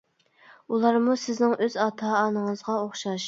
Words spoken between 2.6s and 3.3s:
ئوخشاش!